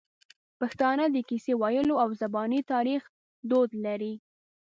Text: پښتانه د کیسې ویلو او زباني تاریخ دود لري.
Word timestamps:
پښتانه 0.59 1.05
د 1.11 1.17
کیسې 1.29 1.53
ویلو 1.61 1.95
او 2.03 2.09
زباني 2.21 2.61
تاریخ 2.71 3.01
دود 3.49 3.69
لري. 3.85 4.13